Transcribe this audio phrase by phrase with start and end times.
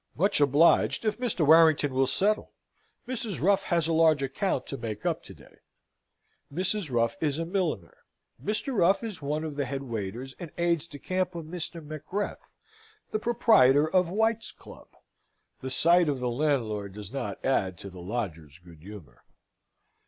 [0.15, 1.45] "Much obliged if Mr.
[1.45, 2.53] Warrington will settle.
[3.07, 3.39] Mrs.
[3.39, 5.59] Ruff has a large account to make up to day."
[6.51, 6.89] Mrs.
[6.89, 7.97] Ruff is a milliner.
[8.43, 8.75] Mr.
[8.75, 11.85] Ruff is one of the head waiters and aides de camp of Mr.
[11.85, 12.41] Mackreth,
[13.11, 14.87] the proprietor of White's Club.
[15.59, 19.23] The sight of the landlord does not add to the lodger's good humour.